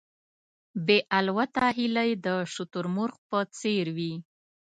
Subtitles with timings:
[0.85, 4.13] بې الوته هیلۍ د شتر مرغ په څېر وې.